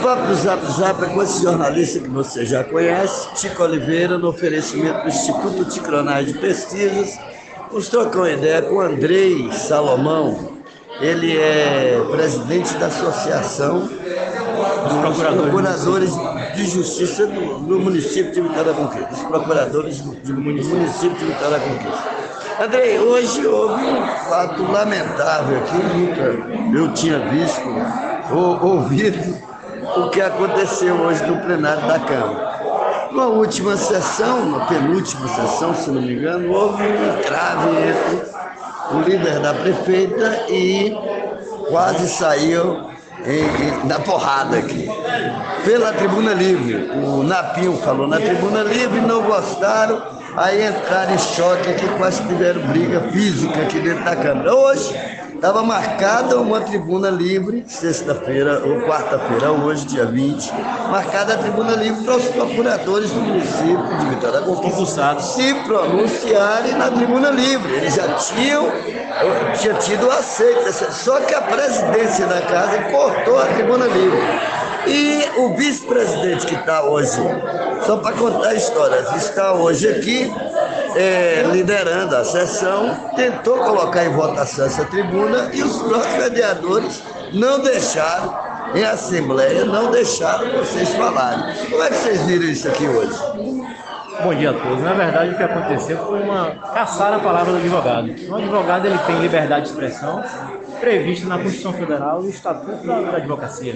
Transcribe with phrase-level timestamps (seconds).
[0.00, 5.02] do Zap Zap é com esse jornalista que você já conhece, Tico Oliveira, no oferecimento
[5.02, 7.18] do Instituto Ticronais de Pesquisas.
[7.68, 10.56] Vamos trocar uma ideia com Andrei Salomão.
[11.00, 16.10] Ele é presidente da Associação dos Procuradores, procuradores
[16.54, 19.08] de Justiça do, do, município de Vitória da Conquista.
[19.08, 22.18] Dos procuradores do, do município de Vitória da Conquista.
[22.60, 27.68] Andrei, hoje houve um fato lamentável aqui, nunca eu tinha visto
[28.32, 29.48] ou ouvido
[30.06, 33.08] o que aconteceu hoje no plenário da Câmara.
[33.12, 38.28] Na última sessão, na penúltima sessão, se não me engano, houve um entrave entre
[38.94, 40.94] o líder da prefeita e
[41.68, 42.90] quase saiu
[43.24, 44.88] em, em, na porrada aqui.
[45.64, 46.90] Pela tribuna livre.
[47.04, 52.60] O Napinho falou na tribuna livre, não gostaram, aí entraram em choque aqui, quase tiveram
[52.68, 54.54] briga física aqui dentro da Câmara.
[54.54, 54.94] Hoje,
[55.38, 60.52] Estava marcada uma tribuna livre, sexta-feira ou quarta-feira, hoje, dia 20,
[60.90, 66.72] marcada a tribuna livre para os procuradores do município de Vitória da Conquista se pronunciarem
[66.72, 67.72] na tribuna livre.
[67.72, 68.66] Eles já tinham,
[69.60, 74.18] tinha tido aceita, só que a presidência da casa cortou a tribuna livre.
[74.88, 77.20] E o vice-presidente que está hoje,
[77.86, 80.27] só para contar histórias, está hoje aqui
[80.98, 87.60] é, liderando a sessão, tentou colocar em votação essa tribuna e os próprios vereadores não
[87.60, 88.36] deixaram,
[88.74, 91.54] em assembleia, não deixaram vocês falarem.
[91.70, 93.16] Como é que vocês viram isso aqui hoje?
[94.24, 94.82] Bom dia a todos.
[94.82, 98.12] Na verdade, o que aconteceu foi uma caçar a palavra do advogado.
[98.28, 100.24] O advogado ele tem liberdade de expressão
[100.80, 103.74] prevista na Constituição Federal e o Estatuto da, da Advocacia.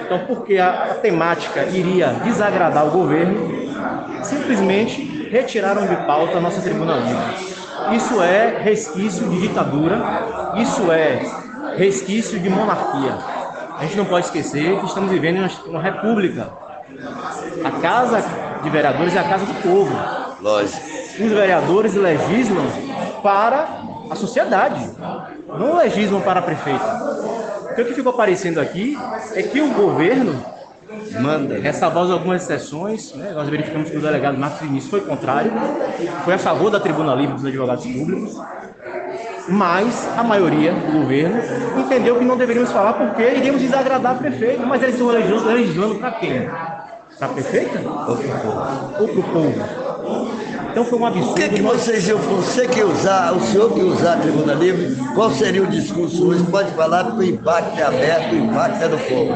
[0.00, 3.69] Então, porque a, a temática iria desagradar o governo,
[4.22, 7.96] simplesmente retiraram de pauta a nossa tribuna livre.
[7.96, 9.98] Isso é resquício de ditadura,
[10.56, 11.20] isso é
[11.76, 13.16] resquício de monarquia.
[13.78, 16.50] A gente não pode esquecer que estamos vivendo em uma república.
[17.64, 18.22] A Casa
[18.62, 19.96] de Vereadores é a casa do povo.
[20.40, 20.80] Lógico.
[21.18, 22.66] Os vereadores legislam
[23.22, 23.66] para
[24.10, 24.90] a sociedade,
[25.48, 27.10] não legislam para a prefeita.
[27.72, 28.98] O que ficou aparecendo aqui
[29.34, 30.44] é que o governo
[31.20, 31.58] manda.
[31.58, 33.32] Ressalvadas algumas exceções, né?
[33.34, 35.52] nós verificamos que o delegado Marcos Vinícius foi contrário,
[36.24, 38.40] foi a favor da Tribuna Livre dos Advogados Públicos,
[39.48, 41.40] mas a maioria do governo
[41.78, 46.12] entendeu que não deveríamos falar porque iríamos desagradar a prefeito, mas eles estão legislando para
[46.12, 46.48] quem?
[47.20, 47.80] Para a prefeita?
[48.98, 49.54] Ou para o povo?
[50.70, 51.32] Então foi um absurdo.
[51.32, 54.96] O que, que vocês iam, você que usar, o senhor que usar a tribuna livre,
[55.14, 56.42] qual seria o discurso hoje?
[56.44, 59.34] Pode falar porque o impacto é aberto, o impacto é do povo.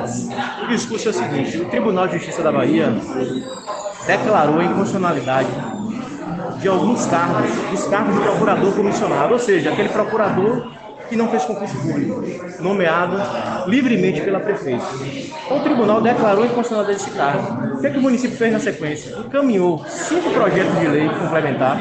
[0.64, 2.88] O discurso é o seguinte, o Tribunal de Justiça da Bahia
[4.06, 5.48] declarou a inconstitucionalidade
[6.60, 10.72] de alguns cargos, os cargos de procurador comissionado, ou seja, aquele procurador
[11.08, 12.22] que não fez concurso público,
[12.60, 13.16] nomeado
[13.68, 14.84] livremente pela prefeita.
[15.44, 17.76] Então, o tribunal declarou inconstitucionalidade desse cargo.
[17.76, 19.16] O que, é que o município fez na sequência?
[19.18, 21.80] Encaminhou cinco projetos de lei complementar,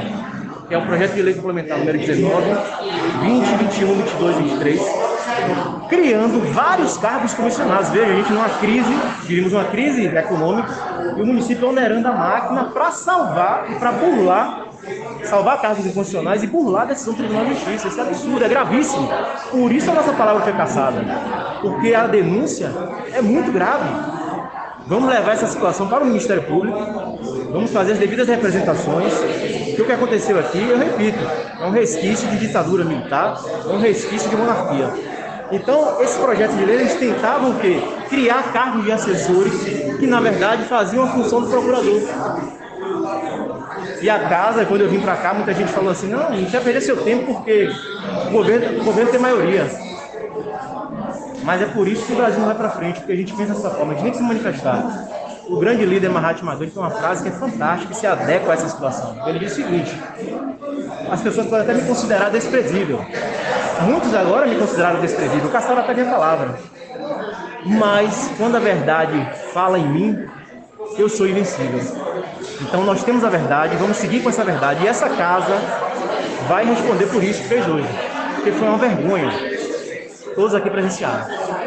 [0.68, 2.46] que é o projeto de lei complementar número 19,
[3.22, 4.82] 20, 21, 22 e 23,
[5.90, 7.90] criando vários cargos comissionados.
[7.90, 10.70] Veja, a gente numa crise, vivemos uma crise econômica,
[11.18, 14.73] e o município onerando a máquina para salvar e para burlar
[15.26, 17.88] salvar cargos inconstitucionais e burlar a decisão do Tribunal de Justiça.
[17.88, 19.10] Isso é absurdo, é gravíssimo.
[19.52, 21.02] Por isso a nossa palavra foi caçada.
[21.62, 22.72] Porque a denúncia
[23.14, 23.90] é muito grave.
[24.86, 26.78] Vamos levar essa situação para o Ministério Público,
[27.54, 29.14] vamos fazer as devidas representações.
[29.76, 31.20] Que o que aconteceu aqui, eu repito,
[31.60, 34.90] é um resquício de ditadura militar, é um resquício de monarquia.
[35.52, 37.80] Então, esse projeto de lei, eles tentavam o quê?
[38.10, 39.54] Criar cargos de assessores
[40.00, 42.02] que, na verdade, faziam a função do procurador.
[44.02, 46.62] E a casa, quando eu vim para cá, muita gente falou assim, não, não quer
[46.62, 47.72] perder seu tempo porque
[48.28, 49.66] o governo, o governo tem maioria.
[51.44, 53.54] Mas é por isso que o Brasil não vai para frente, porque a gente pensa
[53.54, 55.08] dessa forma, a gente nem se manifestar.
[55.48, 58.54] O grande líder Mahatma Gandhi tem uma frase que é fantástica e se adequa a
[58.54, 59.28] essa situação.
[59.28, 59.94] Ele diz o seguinte:
[61.12, 63.06] as pessoas podem até me considerar desprezível.
[63.82, 66.56] Muitos agora me consideraram desprezível, caçaram até minha palavra.
[67.66, 70.26] Mas quando a verdade fala em mim,
[70.98, 71.80] eu sou invencível.
[72.62, 74.84] Então nós temos a verdade, vamos seguir com essa verdade.
[74.84, 75.56] E essa casa
[76.48, 77.88] vai responder por isso que fez hoje.
[78.36, 79.32] Porque foi uma vergonha.
[80.36, 81.26] Todos aqui presenciaram.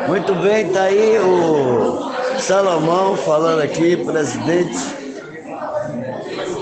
[0.08, 4.76] Muito bem, tá aí o Salomão falando aqui, presidente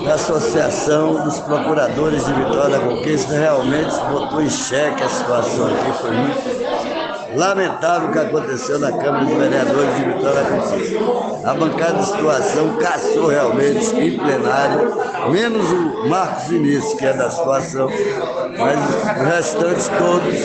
[0.03, 3.33] da Associação dos Procuradores de Vitória da Conquista.
[3.33, 6.64] Realmente botou em xeque a situação aqui, foi muito
[7.35, 10.99] lamentável o que aconteceu na Câmara dos Vereadores de Vitória da Conquista.
[11.49, 14.97] A bancada de situação caçou realmente em plenário,
[15.31, 17.89] menos o Marcos Vinícius, que é da situação,
[18.57, 20.35] mas os restantes todos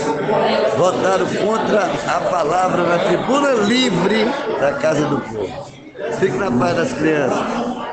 [0.77, 4.25] votaram contra a palavra na tribuna livre
[4.61, 5.71] da Casa do Povo.
[6.19, 7.60] Fique na paz das crianças.